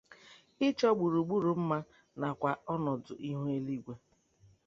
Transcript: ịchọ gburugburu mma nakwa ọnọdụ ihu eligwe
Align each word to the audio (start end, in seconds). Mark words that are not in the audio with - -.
ịchọ 0.67 0.89
gburugburu 0.97 1.51
mma 1.59 1.77
nakwa 2.19 2.51
ọnọdụ 2.73 3.13
ihu 3.29 3.43
eligwe 3.55 3.93